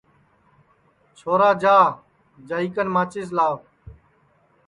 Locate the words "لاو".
3.37-3.55